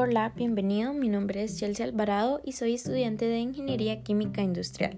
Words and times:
Hola, 0.00 0.32
bienvenido. 0.36 0.92
Mi 0.92 1.08
nombre 1.08 1.42
es 1.42 1.56
Chelsea 1.56 1.84
Alvarado 1.84 2.40
y 2.44 2.52
soy 2.52 2.74
estudiante 2.74 3.24
de 3.24 3.40
Ingeniería 3.40 4.04
Química 4.04 4.42
Industrial. 4.42 4.96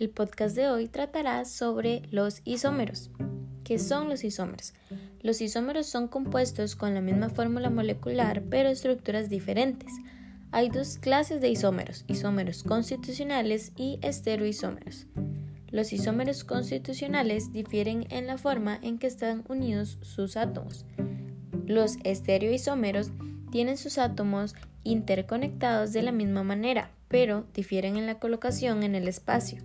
El 0.00 0.10
podcast 0.10 0.56
de 0.56 0.68
hoy 0.68 0.88
tratará 0.88 1.44
sobre 1.44 2.02
los 2.10 2.42
isómeros. 2.44 3.12
¿Qué 3.62 3.78
son 3.78 4.08
los 4.08 4.24
isómeros? 4.24 4.74
Los 5.22 5.40
isómeros 5.40 5.86
son 5.86 6.08
compuestos 6.08 6.74
con 6.74 6.94
la 6.94 7.00
misma 7.00 7.28
fórmula 7.28 7.70
molecular 7.70 8.42
pero 8.50 8.70
estructuras 8.70 9.28
diferentes. 9.28 9.92
Hay 10.50 10.68
dos 10.68 10.98
clases 10.98 11.40
de 11.40 11.48
isómeros, 11.48 12.04
isómeros 12.08 12.64
constitucionales 12.64 13.70
y 13.76 14.00
estereoisómeros. 14.02 15.06
Los 15.68 15.92
isómeros 15.92 16.42
constitucionales 16.42 17.52
difieren 17.52 18.04
en 18.10 18.26
la 18.26 18.36
forma 18.36 18.80
en 18.82 18.98
que 18.98 19.06
están 19.06 19.44
unidos 19.48 19.98
sus 20.02 20.36
átomos. 20.36 20.86
Los 21.66 21.98
estereoisómeros 22.02 23.12
tienen 23.50 23.76
sus 23.76 23.98
átomos 23.98 24.54
interconectados 24.84 25.92
de 25.92 26.02
la 26.02 26.12
misma 26.12 26.42
manera, 26.42 26.90
pero 27.08 27.46
difieren 27.54 27.96
en 27.96 28.06
la 28.06 28.18
colocación 28.18 28.82
en 28.82 28.94
el 28.94 29.08
espacio. 29.08 29.62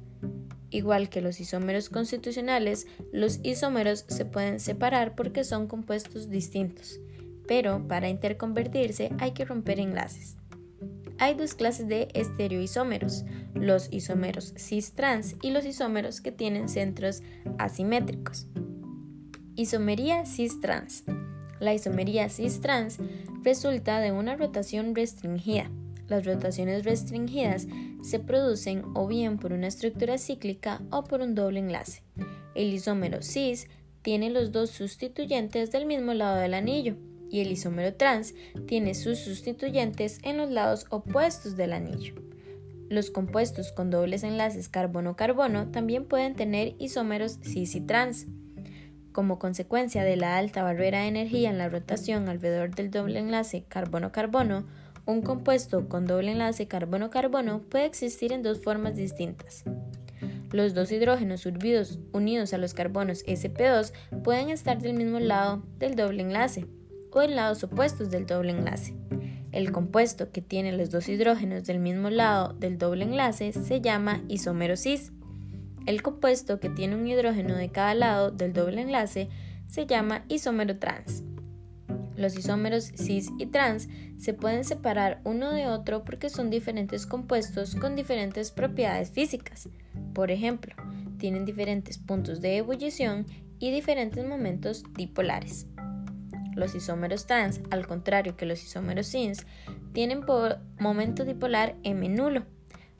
Igual 0.71 1.09
que 1.09 1.21
los 1.21 1.39
isómeros 1.39 1.89
constitucionales, 1.89 2.87
los 3.13 3.39
isómeros 3.43 4.05
se 4.07 4.25
pueden 4.25 4.59
separar 4.59 5.15
porque 5.15 5.43
son 5.43 5.67
compuestos 5.67 6.29
distintos, 6.29 6.99
pero 7.47 7.87
para 7.87 8.09
interconvertirse 8.09 9.11
hay 9.19 9.31
que 9.31 9.45
romper 9.45 9.79
enlaces. 9.79 10.35
Hay 11.17 11.35
dos 11.35 11.53
clases 11.53 11.87
de 11.87 12.09
estereoisómeros, 12.13 13.23
los 13.53 13.87
isómeros 13.93 14.53
cis-trans 14.57 15.37
y 15.41 15.51
los 15.51 15.65
isómeros 15.65 16.19
que 16.19 16.33
tienen 16.33 16.67
centros 16.67 17.21
asimétricos. 17.57 18.47
Isomería 19.55 20.25
cis-trans. 20.25 21.05
La 21.61 21.73
isomería 21.73 22.27
cis-trans 22.27 22.99
resulta 23.45 24.01
de 24.01 24.11
una 24.11 24.35
rotación 24.35 24.93
restringida. 24.95 25.71
Las 26.07 26.25
rotaciones 26.25 26.83
restringidas 26.83 27.67
se 28.03 28.19
producen 28.19 28.83
o 28.93 29.07
bien 29.07 29.37
por 29.37 29.53
una 29.53 29.67
estructura 29.67 30.17
cíclica 30.17 30.81
o 30.91 31.03
por 31.03 31.21
un 31.21 31.35
doble 31.35 31.59
enlace. 31.59 32.03
El 32.53 32.73
isómero 32.73 33.21
cis 33.21 33.67
tiene 34.01 34.29
los 34.29 34.51
dos 34.51 34.69
sustituyentes 34.71 35.71
del 35.71 35.85
mismo 35.85 36.13
lado 36.13 36.37
del 36.37 36.53
anillo 36.53 36.97
y 37.31 37.39
el 37.39 37.51
isómero 37.51 37.95
trans 37.95 38.35
tiene 38.67 38.93
sus 38.93 39.19
sustituyentes 39.19 40.19
en 40.23 40.37
los 40.37 40.51
lados 40.51 40.85
opuestos 40.89 41.55
del 41.55 41.73
anillo. 41.73 42.15
Los 42.89 43.09
compuestos 43.09 43.71
con 43.71 43.89
dobles 43.89 44.23
enlaces 44.23 44.69
carbono-carbono 44.69 45.71
también 45.71 46.05
pueden 46.05 46.35
tener 46.35 46.75
isómeros 46.77 47.39
cis 47.41 47.73
y 47.75 47.81
trans. 47.81 48.27
Como 49.15 49.39
consecuencia 49.39 50.03
de 50.03 50.17
la 50.17 50.35
alta 50.35 50.61
barrera 50.61 50.99
de 50.99 51.07
energía 51.07 51.49
en 51.49 51.57
la 51.57 51.69
rotación 51.69 52.27
alrededor 52.27 52.75
del 52.75 52.91
doble 52.91 53.19
enlace 53.19 53.63
carbono-carbono, 53.63 54.65
un 55.05 55.21
compuesto 55.21 55.87
con 55.87 56.05
doble 56.05 56.33
enlace 56.33 56.67
carbono-carbono 56.67 57.61
puede 57.61 57.85
existir 57.85 58.33
en 58.33 58.43
dos 58.43 58.59
formas 58.59 58.97
distintas. 58.97 59.63
Los 60.51 60.73
dos 60.73 60.91
hidrógenos 60.91 61.45
unidos 61.45 62.53
a 62.53 62.57
los 62.57 62.73
carbonos 62.73 63.23
sp2 63.25 63.93
pueden 64.21 64.49
estar 64.49 64.81
del 64.81 64.97
mismo 64.97 65.21
lado 65.21 65.63
del 65.79 65.95
doble 65.95 66.21
enlace 66.21 66.65
o 67.13 67.21
en 67.21 67.37
lados 67.37 67.63
opuestos 67.63 68.11
del 68.11 68.25
doble 68.25 68.51
enlace. 68.51 68.95
El 69.53 69.71
compuesto 69.71 70.29
que 70.33 70.41
tiene 70.41 70.73
los 70.73 70.91
dos 70.91 71.07
hidrógenos 71.07 71.63
del 71.63 71.79
mismo 71.79 72.09
lado 72.09 72.51
del 72.51 72.77
doble 72.77 73.05
enlace 73.05 73.53
se 73.53 73.79
llama 73.79 74.23
isómero 74.27 74.75
cis. 74.75 75.13
El 75.85 76.01
compuesto 76.01 76.59
que 76.59 76.69
tiene 76.69 76.95
un 76.95 77.07
hidrógeno 77.07 77.55
de 77.55 77.69
cada 77.69 77.93
lado 77.93 78.31
del 78.31 78.53
doble 78.53 78.81
enlace 78.81 79.29
se 79.67 79.85
llama 79.85 80.25
isómero 80.29 80.79
trans. 80.79 81.23
Los 82.15 82.35
isómeros 82.37 82.85
cis 82.95 83.29
y 83.37 83.45
trans 83.45 83.87
se 84.17 84.33
pueden 84.33 84.63
separar 84.63 85.21
uno 85.25 85.51
de 85.51 85.67
otro 85.67 86.03
porque 86.03 86.29
son 86.29 86.49
diferentes 86.49 87.05
compuestos 87.05 87.75
con 87.75 87.95
diferentes 87.95 88.51
propiedades 88.51 89.11
físicas. 89.11 89.69
Por 90.13 90.31
ejemplo, 90.31 90.73
tienen 91.19 91.45
diferentes 91.45 91.99
puntos 91.99 92.41
de 92.41 92.57
ebullición 92.57 93.27
y 93.59 93.71
diferentes 93.71 94.25
momentos 94.25 94.83
dipolares. 94.95 95.67
Los 96.55 96.73
isómeros 96.73 97.27
trans, 97.27 97.59
al 97.69 97.85
contrario 97.85 98.37
que 98.37 98.45
los 98.45 98.63
isómeros 98.63 99.07
cis, 99.07 99.45
tienen 99.93 100.25
momento 100.79 101.25
dipolar 101.25 101.75
M 101.83 102.09
nulo 102.09 102.45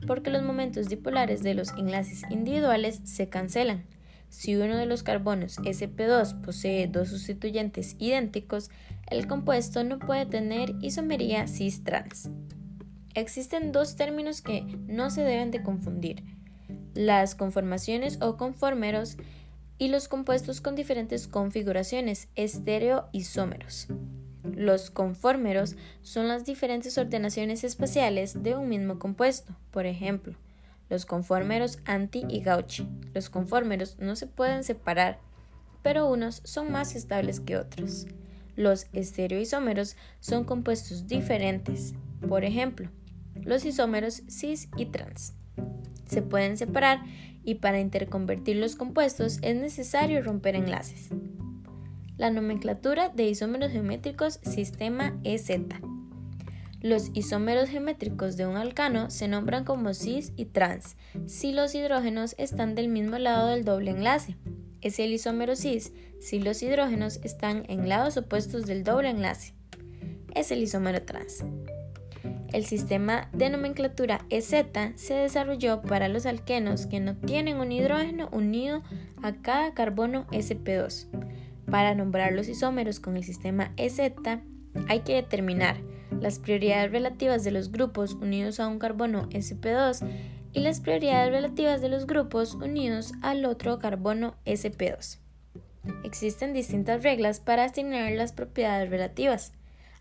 porque 0.06 0.30
los 0.30 0.42
momentos 0.42 0.88
dipolares 0.88 1.42
de 1.42 1.54
los 1.54 1.72
enlaces 1.72 2.22
individuales 2.30 3.00
se 3.04 3.28
cancelan. 3.28 3.84
Si 4.28 4.56
uno 4.56 4.76
de 4.76 4.86
los 4.86 5.02
carbonos 5.02 5.58
sp2 5.58 6.40
posee 6.42 6.88
dos 6.88 7.08
sustituyentes 7.08 7.96
idénticos, 7.98 8.70
el 9.08 9.26
compuesto 9.26 9.84
no 9.84 9.98
puede 9.98 10.26
tener 10.26 10.74
isomería 10.80 11.46
cis-trans. 11.46 12.30
Existen 13.14 13.72
dos 13.72 13.96
términos 13.96 14.42
que 14.42 14.62
no 14.88 15.10
se 15.10 15.22
deben 15.22 15.50
de 15.50 15.62
confundir, 15.62 16.22
las 16.94 17.34
conformaciones 17.34 18.18
o 18.20 18.36
conformeros 18.36 19.16
y 19.78 19.88
los 19.88 20.08
compuestos 20.08 20.60
con 20.60 20.74
diferentes 20.74 21.28
configuraciones, 21.28 22.28
estereoisómeros. 22.34 23.88
Los 24.54 24.90
conformeros 24.90 25.76
son 26.02 26.28
las 26.28 26.44
diferentes 26.44 26.96
ordenaciones 26.98 27.64
espaciales 27.64 28.42
de 28.42 28.54
un 28.54 28.68
mismo 28.68 28.98
compuesto. 28.98 29.56
Por 29.70 29.86
ejemplo, 29.86 30.34
los 30.88 31.06
conformeros 31.06 31.78
anti 31.84 32.24
y 32.28 32.40
gauche. 32.40 32.86
Los 33.12 33.30
conformeros 33.30 33.98
no 33.98 34.16
se 34.16 34.26
pueden 34.26 34.64
separar, 34.64 35.18
pero 35.82 36.08
unos 36.10 36.42
son 36.44 36.70
más 36.70 36.94
estables 36.94 37.40
que 37.40 37.56
otros. 37.56 38.06
Los 38.54 38.86
estereoisómeros 38.92 39.96
son 40.20 40.44
compuestos 40.44 41.06
diferentes. 41.06 41.94
Por 42.28 42.44
ejemplo, 42.44 42.90
los 43.42 43.64
isómeros 43.64 44.22
cis 44.28 44.68
y 44.76 44.86
trans. 44.86 45.34
Se 46.06 46.22
pueden 46.22 46.56
separar 46.56 47.02
y 47.42 47.56
para 47.56 47.80
interconvertir 47.80 48.56
los 48.56 48.76
compuestos 48.76 49.38
es 49.42 49.56
necesario 49.56 50.22
romper 50.22 50.56
enlaces. 50.56 51.10
La 52.18 52.30
nomenclatura 52.30 53.10
de 53.10 53.28
isómeros 53.28 53.72
geométricos 53.72 54.40
sistema 54.42 55.20
EZ. 55.22 55.50
Los 56.80 57.10
isómeros 57.12 57.68
geométricos 57.68 58.38
de 58.38 58.46
un 58.46 58.56
alcano 58.56 59.10
se 59.10 59.28
nombran 59.28 59.64
como 59.64 59.92
cis 59.92 60.32
y 60.34 60.46
trans 60.46 60.96
si 61.26 61.52
los 61.52 61.74
hidrógenos 61.74 62.34
están 62.38 62.74
del 62.74 62.88
mismo 62.88 63.18
lado 63.18 63.48
del 63.48 63.66
doble 63.66 63.90
enlace. 63.90 64.34
Es 64.80 64.98
el 64.98 65.12
isómero 65.12 65.56
cis 65.56 65.92
si 66.18 66.40
los 66.40 66.62
hidrógenos 66.62 67.20
están 67.22 67.64
en 67.68 67.86
lados 67.86 68.16
opuestos 68.16 68.64
del 68.64 68.82
doble 68.82 69.10
enlace. 69.10 69.52
Es 70.34 70.50
el 70.50 70.62
isómero 70.62 71.02
trans. 71.02 71.44
El 72.50 72.64
sistema 72.64 73.28
de 73.34 73.50
nomenclatura 73.50 74.24
EZ 74.30 74.54
se 74.94 75.14
desarrolló 75.14 75.82
para 75.82 76.08
los 76.08 76.24
alquenos 76.24 76.86
que 76.86 76.98
no 76.98 77.14
tienen 77.14 77.58
un 77.58 77.72
hidrógeno 77.72 78.30
unido 78.32 78.82
a 79.22 79.34
cada 79.34 79.74
carbono 79.74 80.26
sp2 80.28 81.08
para 81.70 81.94
nombrar 81.94 82.32
los 82.32 82.48
isómeros 82.48 83.00
con 83.00 83.16
el 83.16 83.24
sistema 83.24 83.72
EZ, 83.76 84.00
hay 84.88 85.00
que 85.00 85.14
determinar 85.14 85.76
las 86.20 86.38
prioridades 86.38 86.90
relativas 86.90 87.44
de 87.44 87.50
los 87.50 87.72
grupos 87.72 88.14
unidos 88.14 88.60
a 88.60 88.68
un 88.68 88.78
carbono 88.78 89.28
sp2 89.30 90.06
y 90.52 90.60
las 90.60 90.80
prioridades 90.80 91.30
relativas 91.30 91.80
de 91.80 91.88
los 91.88 92.06
grupos 92.06 92.54
unidos 92.54 93.12
al 93.22 93.44
otro 93.44 93.78
carbono 93.78 94.36
sp2. 94.46 95.18
Existen 96.04 96.52
distintas 96.52 97.02
reglas 97.02 97.40
para 97.40 97.64
asignar 97.64 98.10
las 98.12 98.32
propiedades 98.32 98.90
relativas. 98.90 99.52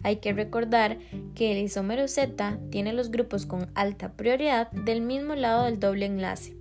Hay 0.04 0.18
que 0.18 0.34
recordar 0.34 0.98
que 1.36 1.52
el 1.52 1.64
isómero 1.64 2.08
Z 2.08 2.60
tiene 2.70 2.94
los 2.94 3.12
grupos 3.12 3.46
con 3.46 3.72
alta 3.76 4.14
prioridad 4.14 4.72
del 4.72 5.02
mismo 5.02 5.36
lado 5.36 5.66
del 5.66 5.80
doble 5.80 6.06
enlace 6.06 6.56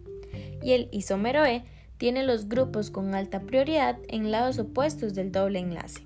y 0.63 0.73
el 0.73 0.89
isómero 0.93 1.45
E 1.45 1.65
tiene 1.99 2.25
los 2.25 2.49
grupos 2.49 2.91
con 2.91 3.15
alta 3.15 3.41
prioridad 3.41 3.99
en 4.09 4.31
lados 4.31 4.59
opuestos 4.59 5.15
del 5.15 5.33
doble 5.33 5.61
enlace. 5.61 6.03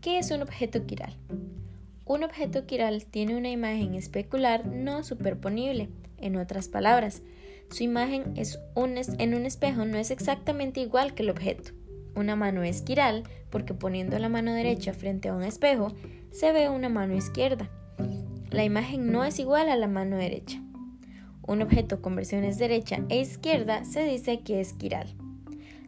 ¿Qué 0.00 0.18
es 0.18 0.30
un 0.30 0.42
objeto 0.42 0.86
quiral? 0.86 1.14
Un 2.06 2.24
objeto 2.24 2.66
quiral 2.66 3.04
tiene 3.04 3.36
una 3.36 3.50
imagen 3.50 3.94
especular 3.94 4.66
no 4.66 5.04
superponible. 5.04 5.88
En 6.18 6.36
otras 6.36 6.68
palabras, 6.68 7.22
su 7.70 7.84
imagen 7.84 8.32
es 8.36 8.58
en 8.74 9.34
un 9.34 9.46
espejo 9.46 9.84
no 9.84 9.96
es 9.96 10.10
exactamente 10.10 10.80
igual 10.80 11.14
que 11.14 11.22
el 11.22 11.30
objeto. 11.30 11.72
Una 12.16 12.34
mano 12.34 12.62
es 12.62 12.82
quiral 12.82 13.24
porque 13.50 13.74
poniendo 13.74 14.18
la 14.18 14.28
mano 14.28 14.52
derecha 14.52 14.92
frente 14.92 15.28
a 15.28 15.34
un 15.34 15.44
espejo 15.44 15.92
se 16.30 16.52
ve 16.52 16.68
una 16.68 16.88
mano 16.88 17.14
izquierda. 17.14 17.70
La 18.50 18.64
imagen 18.64 19.12
no 19.12 19.24
es 19.24 19.38
igual 19.38 19.68
a 19.68 19.76
la 19.76 19.86
mano 19.86 20.16
derecha. 20.16 20.60
Un 21.46 21.62
objeto 21.62 22.00
con 22.02 22.14
versiones 22.16 22.58
derecha 22.58 23.04
e 23.08 23.20
izquierda 23.20 23.84
se 23.84 24.04
dice 24.04 24.40
que 24.40 24.60
es 24.60 24.72
quiral. 24.72 25.08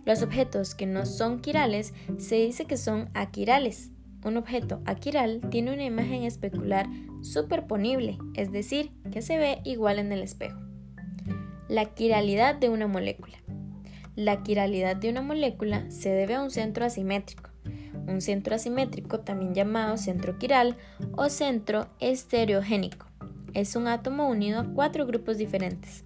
Los 0.04 0.22
objetos 0.22 0.74
que 0.74 0.86
no 0.86 1.06
son 1.06 1.40
quirales 1.40 1.94
se 2.18 2.36
dice 2.36 2.64
que 2.64 2.76
son 2.76 3.10
aquirales. 3.14 3.90
Un 4.24 4.36
objeto 4.36 4.80
aquiral 4.84 5.40
tiene 5.50 5.72
una 5.72 5.84
imagen 5.84 6.24
especular 6.24 6.88
superponible, 7.22 8.18
es 8.34 8.50
decir, 8.50 8.92
que 9.12 9.22
se 9.22 9.38
ve 9.38 9.60
igual 9.64 9.98
en 9.98 10.12
el 10.12 10.22
espejo. 10.22 10.58
La 11.68 11.86
quiralidad 11.86 12.54
de 12.54 12.68
una 12.68 12.86
molécula. 12.86 13.38
La 14.16 14.42
quiralidad 14.42 14.96
de 14.96 15.10
una 15.10 15.22
molécula 15.22 15.90
se 15.90 16.10
debe 16.10 16.34
a 16.34 16.42
un 16.42 16.50
centro 16.50 16.84
asimétrico. 16.84 17.50
un 18.08 18.20
centro 18.20 18.56
asimétrico 18.56 19.20
también 19.20 19.54
llamado 19.54 19.96
centro 19.96 20.36
quiral 20.36 20.76
o 21.16 21.28
centro 21.28 21.88
estereogénico. 22.00 23.11
Es 23.54 23.76
un 23.76 23.86
átomo 23.86 24.28
unido 24.28 24.60
a 24.60 24.64
cuatro 24.64 25.06
grupos 25.06 25.38
diferentes. 25.38 26.04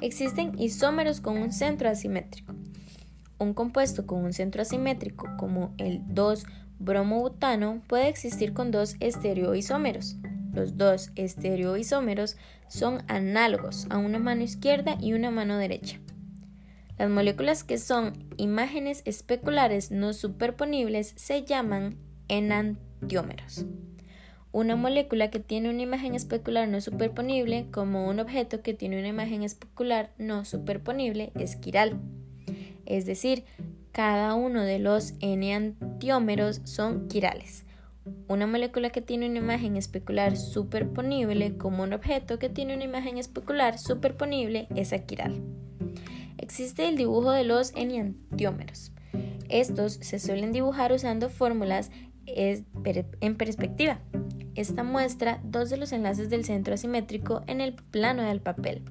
Existen 0.00 0.58
isómeros 0.58 1.20
con 1.20 1.38
un 1.38 1.52
centro 1.52 1.88
asimétrico. 1.88 2.54
Un 3.38 3.54
compuesto 3.54 4.06
con 4.06 4.24
un 4.24 4.32
centro 4.32 4.62
asimétrico 4.62 5.28
como 5.38 5.74
el 5.78 6.02
2-bromobutano 6.06 7.82
puede 7.86 8.08
existir 8.08 8.52
con 8.52 8.70
dos 8.70 8.96
estereoisómeros. 9.00 10.16
Los 10.52 10.76
dos 10.76 11.10
estereoisómeros 11.16 12.36
son 12.68 13.02
análogos 13.08 13.86
a 13.90 13.98
una 13.98 14.18
mano 14.18 14.42
izquierda 14.42 14.96
y 15.00 15.14
una 15.14 15.30
mano 15.30 15.56
derecha. 15.56 15.98
Las 16.98 17.10
moléculas 17.10 17.64
que 17.64 17.78
son 17.78 18.28
imágenes 18.36 19.02
especulares 19.06 19.90
no 19.90 20.12
superponibles 20.12 21.14
se 21.16 21.44
llaman 21.44 21.96
enantiómeros. 22.28 23.66
Una 24.52 24.76
molécula 24.76 25.30
que 25.30 25.40
tiene 25.40 25.70
una 25.70 25.82
imagen 25.82 26.14
especular 26.14 26.68
no 26.68 26.80
superponible, 26.80 27.66
como 27.70 28.08
un 28.08 28.20
objeto 28.20 28.62
que 28.62 28.74
tiene 28.74 28.98
una 28.98 29.08
imagen 29.08 29.42
especular 29.42 30.12
no 30.18 30.44
superponible, 30.44 31.32
es 31.34 31.56
quiral. 31.56 31.98
Es 32.86 33.06
decir, 33.06 33.44
cada 33.92 34.34
uno 34.34 34.62
de 34.62 34.78
los 34.78 35.14
enantiómeros 35.20 36.60
son 36.64 37.08
quirales. 37.08 37.64
Una 38.28 38.46
molécula 38.46 38.90
que 38.90 39.00
tiene 39.00 39.28
una 39.28 39.38
imagen 39.38 39.76
especular 39.76 40.36
superponible, 40.36 41.56
como 41.56 41.82
un 41.82 41.92
objeto 41.92 42.38
que 42.38 42.48
tiene 42.48 42.74
una 42.74 42.84
imagen 42.84 43.18
especular 43.18 43.78
superponible, 43.78 44.68
es 44.74 44.92
aquiral 44.92 45.40
existe 46.52 46.86
el 46.86 46.96
dibujo 46.96 47.30
de 47.30 47.44
los 47.44 47.72
enantiómeros. 47.74 48.92
Estos 49.48 49.94
se 49.94 50.18
suelen 50.18 50.52
dibujar 50.52 50.92
usando 50.92 51.30
fórmulas 51.30 51.90
en 52.26 53.36
perspectiva. 53.36 54.00
Esta 54.54 54.82
muestra 54.82 55.40
dos 55.44 55.70
de 55.70 55.78
los 55.78 55.92
enlaces 55.92 56.28
del 56.28 56.44
centro 56.44 56.74
asimétrico 56.74 57.42
en 57.46 57.60
el 57.60 57.74
plano 57.74 58.22
del 58.22 58.40
papel. 58.40 58.82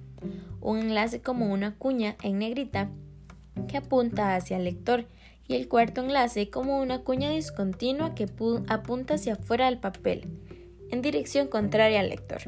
Un 0.60 0.80
enlace 0.80 1.22
como 1.22 1.52
una 1.52 1.76
cuña 1.76 2.16
en 2.24 2.40
negrita 2.40 2.90
que 3.68 3.78
apunta 3.78 4.36
hacia 4.36 4.58
el 4.58 4.64
lector 4.64 5.06
y 5.48 5.56
el 5.56 5.68
cuarto 5.68 6.02
enlace 6.02 6.50
como 6.50 6.80
una 6.80 7.00
cuña 7.04 7.30
discontinua 7.30 8.16
que 8.16 8.28
apunta 8.68 9.16
hacia 9.16 9.34
afuera 9.34 9.66
del 9.66 9.80
papel, 9.80 10.28
en 10.90 11.02
dirección 11.02 11.48
contraria 11.48 12.00
al 12.00 12.10
lector. 12.10 12.42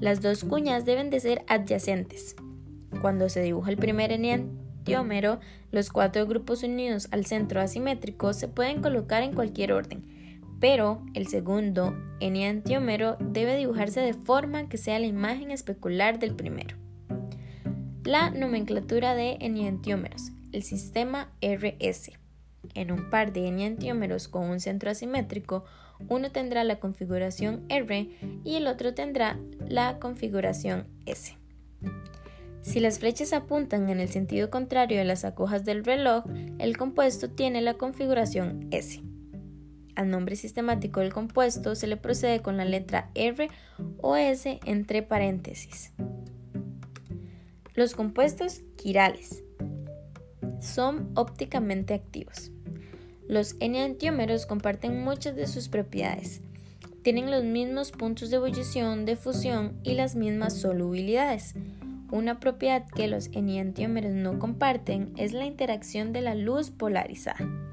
Las 0.00 0.20
dos 0.20 0.44
cuñas 0.44 0.84
deben 0.84 1.10
de 1.10 1.20
ser 1.20 1.44
adyacentes. 1.48 2.36
Cuando 3.00 3.28
se 3.28 3.42
dibuja 3.42 3.70
el 3.70 3.76
primer 3.76 4.12
enantiómero, 4.12 5.40
los 5.70 5.90
cuatro 5.90 6.26
grupos 6.26 6.62
unidos 6.62 7.08
al 7.10 7.26
centro 7.26 7.60
asimétrico 7.60 8.32
se 8.32 8.48
pueden 8.48 8.80
colocar 8.80 9.22
en 9.22 9.34
cualquier 9.34 9.72
orden, 9.72 10.17
pero 10.60 11.02
el 11.14 11.28
segundo 11.28 11.96
enantiómero 12.20 13.16
debe 13.20 13.56
dibujarse 13.56 14.00
de 14.00 14.14
forma 14.14 14.68
que 14.68 14.76
sea 14.76 14.98
la 14.98 15.06
imagen 15.06 15.50
especular 15.50 16.18
del 16.18 16.34
primero. 16.34 16.76
La 18.04 18.30
nomenclatura 18.30 19.14
de 19.14 19.36
enantiómeros, 19.40 20.32
el 20.52 20.62
sistema 20.62 21.32
RS. 21.40 22.12
En 22.74 22.90
un 22.90 23.10
par 23.10 23.32
de 23.32 23.46
enantiómeros 23.46 24.28
con 24.28 24.48
un 24.48 24.60
centro 24.60 24.90
asimétrico, 24.90 25.64
uno 26.08 26.30
tendrá 26.30 26.64
la 26.64 26.80
configuración 26.80 27.64
R 27.68 28.10
y 28.44 28.54
el 28.56 28.66
otro 28.66 28.94
tendrá 28.94 29.38
la 29.68 29.98
configuración 29.98 30.86
S. 31.06 31.36
Si 32.62 32.80
las 32.80 32.98
flechas 32.98 33.32
apuntan 33.32 33.88
en 33.88 34.00
el 34.00 34.08
sentido 34.08 34.50
contrario 34.50 34.98
de 34.98 35.04
las 35.04 35.24
agujas 35.24 35.64
del 35.64 35.84
reloj, 35.84 36.24
el 36.58 36.76
compuesto 36.76 37.30
tiene 37.30 37.60
la 37.62 37.74
configuración 37.74 38.68
S. 38.70 39.00
Al 39.98 40.10
nombre 40.10 40.36
sistemático 40.36 41.00
del 41.00 41.12
compuesto 41.12 41.74
se 41.74 41.88
le 41.88 41.96
procede 41.96 42.40
con 42.40 42.56
la 42.56 42.64
letra 42.64 43.10
R 43.16 43.48
o 44.00 44.14
S 44.14 44.60
entre 44.64 45.02
paréntesis. 45.02 45.92
Los 47.74 47.96
compuestos 47.96 48.60
quirales 48.76 49.42
son 50.60 51.10
ópticamente 51.16 51.94
activos. 51.94 52.52
Los 53.26 53.56
enantiómeros 53.58 54.46
comparten 54.46 55.02
muchas 55.02 55.34
de 55.34 55.48
sus 55.48 55.68
propiedades. 55.68 56.42
Tienen 57.02 57.32
los 57.32 57.42
mismos 57.42 57.90
puntos 57.90 58.30
de 58.30 58.36
ebullición, 58.36 59.04
de 59.04 59.16
fusión 59.16 59.80
y 59.82 59.94
las 59.94 60.14
mismas 60.14 60.54
solubilidades. 60.54 61.56
Una 62.12 62.38
propiedad 62.38 62.86
que 62.86 63.08
los 63.08 63.30
enantiómeros 63.32 64.12
no 64.12 64.38
comparten 64.38 65.12
es 65.16 65.32
la 65.32 65.44
interacción 65.44 66.12
de 66.12 66.20
la 66.20 66.36
luz 66.36 66.70
polarizada. 66.70 67.67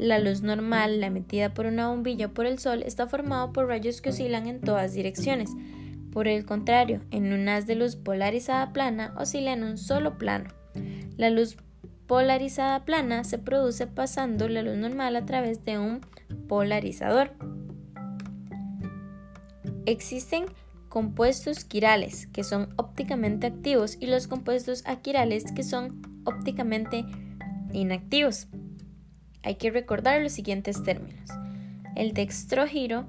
La 0.00 0.18
luz 0.18 0.40
normal, 0.40 0.98
la 0.98 1.08
emitida 1.08 1.52
por 1.52 1.66
una 1.66 1.88
bombilla 1.88 2.28
por 2.28 2.46
el 2.46 2.58
sol, 2.58 2.82
está 2.86 3.06
formada 3.06 3.52
por 3.52 3.66
rayos 3.66 4.00
que 4.00 4.08
oscilan 4.08 4.46
en 4.46 4.62
todas 4.62 4.94
direcciones. 4.94 5.50
Por 6.10 6.26
el 6.26 6.46
contrario, 6.46 7.00
en 7.10 7.34
un 7.34 7.46
haz 7.50 7.66
de 7.66 7.74
luz 7.74 7.96
polarizada 7.96 8.72
plana 8.72 9.14
oscila 9.18 9.52
en 9.52 9.62
un 9.62 9.76
solo 9.76 10.16
plano. 10.16 10.48
La 11.18 11.28
luz 11.28 11.58
polarizada 12.06 12.86
plana 12.86 13.24
se 13.24 13.36
produce 13.36 13.86
pasando 13.86 14.48
la 14.48 14.62
luz 14.62 14.78
normal 14.78 15.16
a 15.16 15.26
través 15.26 15.66
de 15.66 15.78
un 15.78 16.00
polarizador. 16.48 17.32
Existen 19.84 20.46
compuestos 20.88 21.64
quirales, 21.66 22.26
que 22.28 22.42
son 22.42 22.72
ópticamente 22.76 23.48
activos, 23.48 23.98
y 24.00 24.06
los 24.06 24.28
compuestos 24.28 24.82
aquirales, 24.86 25.52
que 25.52 25.62
son 25.62 26.00
ópticamente 26.24 27.04
inactivos. 27.74 28.48
Hay 29.42 29.54
que 29.56 29.70
recordar 29.70 30.20
los 30.20 30.32
siguientes 30.32 30.82
términos. 30.82 31.30
El 31.96 32.12
dextrogiro 32.12 33.06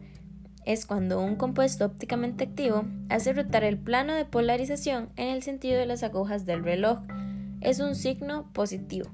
es 0.65 0.85
cuando 0.85 1.19
un 1.21 1.35
compuesto 1.35 1.85
ópticamente 1.85 2.45
activo 2.45 2.85
hace 3.09 3.33
rotar 3.33 3.63
el 3.63 3.77
plano 3.77 4.13
de 4.13 4.25
polarización 4.25 5.09
en 5.15 5.29
el 5.29 5.43
sentido 5.43 5.79
de 5.79 5.85
las 5.85 6.03
agujas 6.03 6.45
del 6.45 6.63
reloj. 6.63 6.99
Es 7.61 7.79
un 7.79 7.95
signo 7.95 8.51
positivo. 8.53 9.09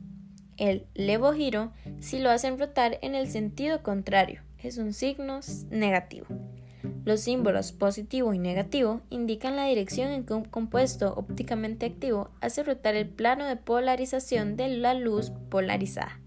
El 0.57 0.87
levogiro, 0.93 1.71
si 1.99 2.19
lo 2.19 2.29
hacen 2.29 2.57
rotar 2.59 2.97
en 3.01 3.15
el 3.15 3.29
sentido 3.29 3.83
contrario, 3.83 4.41
es 4.57 4.77
un 4.77 4.93
signo 4.93 5.39
negativo. 5.69 6.25
Los 7.05 7.21
símbolos 7.21 7.71
positivo 7.71 8.33
y 8.33 8.39
negativo 8.39 9.01
indican 9.09 9.55
la 9.55 9.65
dirección 9.65 10.11
en 10.11 10.25
que 10.25 10.33
un 10.33 10.43
compuesto 10.43 11.13
ópticamente 11.15 11.85
activo 11.85 12.31
hace 12.41 12.63
rotar 12.63 12.95
el 12.95 13.07
plano 13.07 13.45
de 13.45 13.55
polarización 13.55 14.57
de 14.57 14.67
la 14.69 14.93
luz 14.93 15.31
polarizada. 15.49 16.19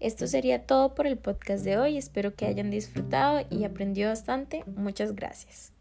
Esto 0.00 0.26
sería 0.26 0.66
todo 0.66 0.94
por 0.94 1.06
el 1.06 1.16
podcast 1.16 1.64
de 1.64 1.78
hoy. 1.78 1.96
Espero 1.96 2.34
que 2.34 2.46
hayan 2.46 2.70
disfrutado 2.70 3.46
y 3.50 3.64
aprendido 3.64 4.10
bastante. 4.10 4.64
Muchas 4.66 5.14
gracias. 5.14 5.72